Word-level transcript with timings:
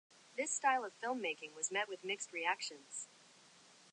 This 0.35 0.51
style 0.51 0.83
of 0.83 0.93
film-making 0.95 1.53
was 1.53 1.69
met 1.69 1.87
with 1.87 2.03
mixed 2.03 2.33
reactions. 2.33 3.07